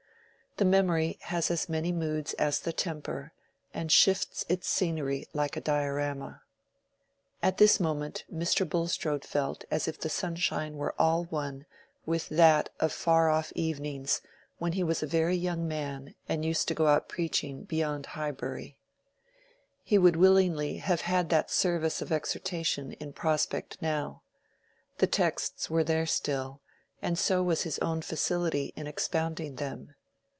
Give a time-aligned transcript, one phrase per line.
[0.57, 3.31] The memory has as many moods as the temper,
[3.73, 6.41] and shifts its scenery like a diorama.
[7.41, 8.67] At this moment Mr.
[8.67, 11.65] Bulstrode felt as if the sunshine were all one
[12.05, 14.21] with that of far off evenings
[14.57, 18.75] when he was a very young man and used to go out preaching beyond Highbury.
[18.75, 24.21] And he would willingly have had that service of exhortation in prospect now.
[24.97, 26.59] The texts were there still,
[27.01, 29.95] and so was his own facility in expounding them.